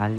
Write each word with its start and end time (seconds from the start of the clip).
Hallo, 0.00 0.16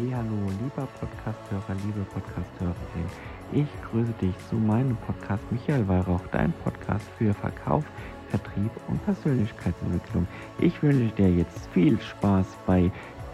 lieber 0.61 0.87
Podcasthörer, 0.99 1.75
liebe 1.83 2.05
Podcasthörerin. 2.13 3.09
Ich 3.51 3.67
grüße 3.89 4.13
dich 4.21 4.35
zu 4.47 4.53
meinem 4.53 4.95
Podcast 4.97 5.41
Michael 5.51 5.87
Weihrauch, 5.87 6.21
dein 6.31 6.53
Podcast 6.63 7.03
für 7.17 7.33
Verkauf, 7.33 7.83
Vertrieb 8.29 8.69
und 8.89 9.03
Persönlichkeitsentwicklung. 9.05 10.27
Ich 10.59 10.83
wünsche 10.83 11.15
dir 11.15 11.33
jetzt 11.33 11.67
viel 11.73 11.99
Spaß 11.99 12.45
bei 12.67 12.91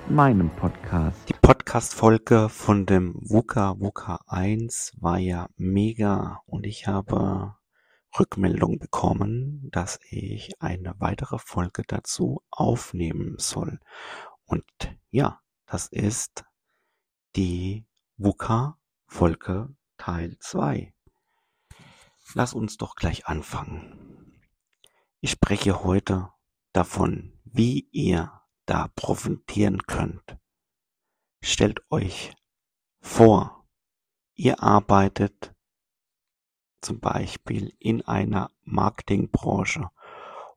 meinem 0.07 0.49
Podcast. 0.51 1.17
Die 1.27 1.33
Podcast-Folge 1.33 2.47
von 2.47 2.85
dem 2.85 3.15
WUKA 3.19 3.77
WUKA 3.77 4.21
1 4.27 4.93
war 5.01 5.17
ja 5.17 5.49
mega 5.57 6.39
und 6.45 6.65
ich 6.65 6.87
habe 6.87 7.55
Rückmeldung 8.17 8.79
bekommen, 8.79 9.67
dass 9.73 9.99
ich 10.09 10.53
eine 10.61 10.95
weitere 10.99 11.39
Folge 11.39 11.83
dazu 11.85 12.41
aufnehmen 12.51 13.35
soll. 13.37 13.81
Und 14.45 14.63
ja, 15.11 15.41
das 15.67 15.87
ist 15.87 16.45
die 17.35 17.85
WUKA 18.15 18.79
Folge 19.05 19.75
Teil 19.97 20.37
2. 20.39 20.93
Lass 22.33 22.53
uns 22.53 22.77
doch 22.77 22.95
gleich 22.95 23.27
anfangen. 23.27 24.39
Ich 25.19 25.31
spreche 25.31 25.83
heute 25.83 26.31
davon, 26.71 27.37
wie 27.43 27.89
ihr 27.91 28.41
da 28.65 28.87
profitieren 28.95 29.83
könnt. 29.83 30.37
Stellt 31.43 31.81
euch 31.89 32.33
vor, 33.01 33.67
ihr 34.35 34.63
arbeitet 34.63 35.53
zum 36.81 36.99
Beispiel 37.01 37.75
in 37.79 38.03
einer 38.03 38.51
Marketingbranche 38.61 39.89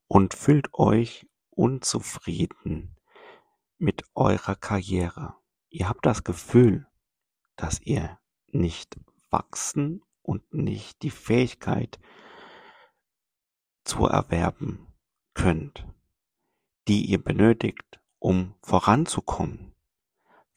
und 0.07 0.35
fühlt 0.35 0.73
euch 0.75 1.27
unzufrieden 1.51 2.97
mit 3.81 4.05
eurer 4.15 4.55
Karriere. 4.57 5.35
Ihr 5.69 5.89
habt 5.89 6.05
das 6.05 6.23
Gefühl, 6.23 6.87
dass 7.57 7.81
ihr 7.81 8.19
nicht 8.49 8.99
wachsen 9.31 10.03
und 10.23 10.53
nicht 10.53 11.03
die 11.03 11.11
Fähigkeit 11.11 11.99
zu 13.85 14.07
erwerben 14.07 14.87
könnt, 15.35 15.87
die 16.89 17.07
ihr 17.07 17.23
benötigt, 17.23 18.01
um 18.19 18.55
voranzukommen. 18.63 19.75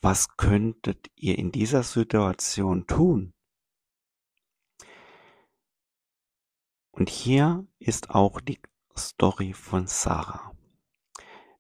Was 0.02 0.36
könntet 0.36 1.10
ihr 1.16 1.38
in 1.38 1.52
dieser 1.52 1.84
Situation 1.84 2.88
tun? 2.88 3.34
Und 6.92 7.10
hier 7.10 7.66
ist 7.80 8.10
auch 8.10 8.42
die 8.42 8.60
Story 8.98 9.54
von 9.54 9.88
Sarah. 9.88 10.52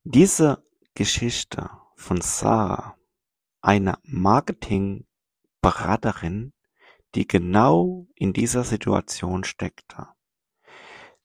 Diese 0.03 0.62
Geschichte 0.95 1.69
von 1.95 2.21
Sarah, 2.21 2.95
einer 3.61 3.97
Marketingberaterin, 4.03 6.53
die 7.15 7.27
genau 7.27 8.05
in 8.15 8.33
dieser 8.33 8.63
Situation 8.63 9.43
steckte. 9.43 10.07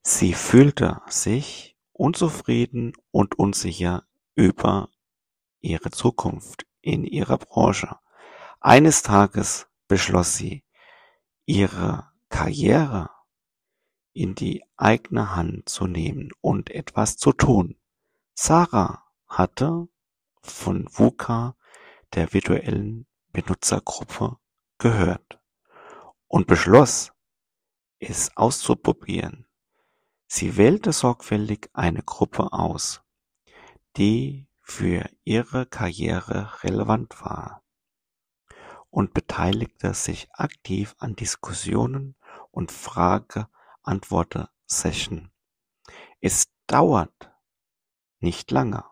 Sie 0.02 0.32
fühlte 0.32 1.02
sich 1.08 1.76
unzufrieden 1.92 2.94
und 3.10 3.38
unsicher 3.38 4.06
über 4.34 4.88
ihre 5.60 5.90
Zukunft 5.90 6.66
in 6.80 7.04
ihrer 7.04 7.36
Branche. 7.36 7.98
Eines 8.60 9.02
Tages 9.02 9.68
beschloss 9.86 10.36
sie, 10.36 10.64
ihre 11.44 12.10
Karriere 12.30 13.10
in 14.14 14.34
die 14.34 14.64
eigene 14.76 15.36
Hand 15.36 15.68
zu 15.68 15.86
nehmen 15.86 16.30
und 16.40 16.70
etwas 16.70 17.18
zu 17.18 17.32
tun. 17.32 17.76
Sarah 18.34 19.07
hatte 19.28 19.88
von 20.42 20.88
VUCA, 20.90 21.56
der 22.14 22.32
virtuellen 22.32 23.06
Benutzergruppe, 23.32 24.38
gehört 24.78 25.40
und 26.26 26.46
beschloss, 26.46 27.12
es 27.98 28.36
auszuprobieren. 28.36 29.46
Sie 30.26 30.56
wählte 30.56 30.92
sorgfältig 30.92 31.70
eine 31.72 32.02
Gruppe 32.02 32.52
aus, 32.52 33.02
die 33.96 34.46
für 34.60 35.08
ihre 35.24 35.66
Karriere 35.66 36.62
relevant 36.62 37.20
war 37.22 37.62
und 38.90 39.14
beteiligte 39.14 39.94
sich 39.94 40.28
aktiv 40.32 40.94
an 40.98 41.16
Diskussionen 41.16 42.16
und 42.50 42.70
Frage 42.70 43.48
Antworte-Session. 43.82 45.30
Es 46.20 46.48
dauert 46.66 47.32
nicht 48.20 48.50
lange, 48.50 48.84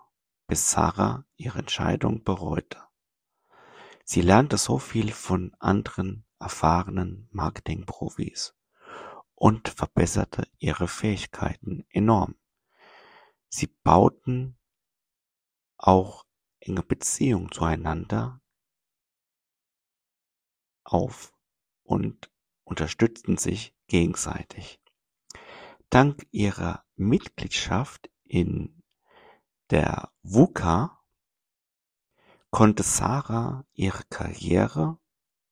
bis 0.46 0.70
Sarah 0.70 1.24
ihre 1.36 1.58
Entscheidung 1.58 2.22
bereute. 2.24 2.82
Sie 4.04 4.20
lernte 4.20 4.56
so 4.58 4.78
viel 4.78 5.12
von 5.12 5.54
anderen 5.58 6.24
erfahrenen 6.38 7.28
Marketingprofis 7.32 8.54
und 9.34 9.68
verbesserte 9.68 10.48
ihre 10.58 10.86
Fähigkeiten 10.86 11.84
enorm. 11.90 12.36
Sie 13.48 13.66
bauten 13.66 14.56
auch 15.76 16.24
enge 16.60 16.82
Beziehungen 16.82 17.50
zueinander 17.50 18.40
auf 20.84 21.34
und 21.82 22.30
unterstützten 22.64 23.36
sich 23.36 23.74
gegenseitig. 23.86 24.80
Dank 25.90 26.26
ihrer 26.30 26.84
Mitgliedschaft 26.96 28.10
in 28.24 28.82
der 29.70 30.12
WUKA 30.22 31.02
konnte 32.50 32.82
Sarah 32.82 33.64
ihre 33.74 34.04
Karriere 34.04 34.98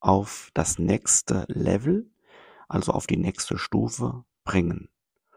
auf 0.01 0.51
das 0.55 0.79
nächste 0.79 1.45
Level, 1.49 2.11
also 2.69 2.93
auf 2.93 3.07
die 3.07 3.17
nächste 3.17 3.59
Stufe 3.59 4.25
bringen 4.45 4.89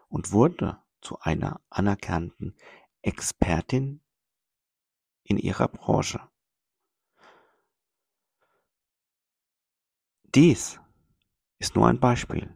und 0.09 0.31
wurde 0.31 0.81
zu 1.01 1.19
einer 1.19 1.61
anerkannten 1.69 2.55
Expertin 3.01 4.01
in 5.23 5.37
ihrer 5.37 5.67
Branche. 5.67 6.21
Dies 10.23 10.79
ist 11.57 11.75
nur 11.75 11.87
ein 11.87 11.99
Beispiel 11.99 12.55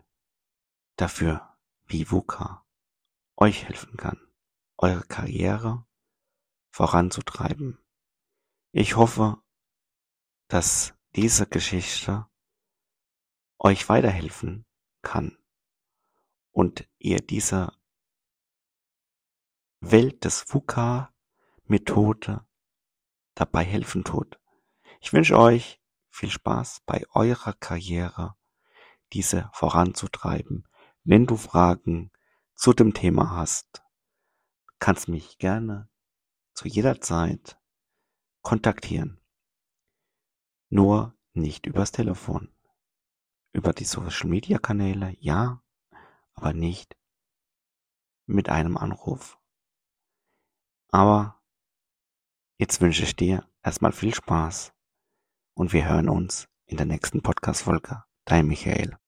dafür, 0.97 1.57
wie 1.85 2.09
VUCA 2.09 2.65
euch 3.37 3.65
helfen 3.65 3.97
kann, 3.97 4.19
eure 4.77 5.03
Karriere 5.03 5.85
voranzutreiben. 6.71 7.77
Ich 8.71 8.95
hoffe, 8.95 9.37
dass 10.47 10.95
diese 11.15 11.45
Geschichte 11.45 12.25
euch 13.59 13.87
weiterhelfen 13.89 14.65
kann 15.01 15.37
und 16.51 16.89
ihr 16.97 17.19
diese 17.19 17.71
Welt 19.79 20.25
des 20.25 20.45
VUCA-Methode 20.53 22.45
dabei 23.35 23.63
helfen 23.63 24.03
tut. 24.03 24.39
Ich 24.99 25.13
wünsche 25.13 25.37
euch 25.37 25.79
viel 26.09 26.29
Spaß 26.29 26.81
bei 26.85 27.03
eurer 27.13 27.53
Karriere, 27.53 28.35
diese 29.13 29.49
voranzutreiben 29.53 30.67
wenn 31.03 31.25
du 31.25 31.35
Fragen 31.35 32.11
zu 32.55 32.73
dem 32.73 32.93
Thema 32.93 33.31
hast, 33.31 33.83
kannst 34.79 35.07
mich 35.07 35.39
gerne 35.39 35.89
zu 36.53 36.67
jeder 36.67 37.01
Zeit 37.01 37.59
kontaktieren. 38.41 39.19
Nur 40.69 41.17
nicht 41.33 41.65
übers 41.65 41.91
Telefon. 41.91 42.53
Über 43.53 43.73
die 43.73 43.83
Social 43.83 44.29
Media 44.29 44.57
Kanäle, 44.57 45.15
ja, 45.19 45.61
aber 46.33 46.53
nicht 46.53 46.97
mit 48.25 48.49
einem 48.49 48.77
Anruf. 48.77 49.37
Aber 50.89 51.41
jetzt 52.57 52.79
wünsche 52.81 53.03
ich 53.03 53.15
dir 53.15 53.47
erstmal 53.61 53.91
viel 53.91 54.13
Spaß 54.13 54.73
und 55.53 55.73
wir 55.73 55.87
hören 55.87 56.09
uns 56.09 56.47
in 56.65 56.77
der 56.77 56.85
nächsten 56.85 57.21
Podcast-Folge. 57.21 58.03
Dein 58.25 58.47
Michael. 58.47 59.00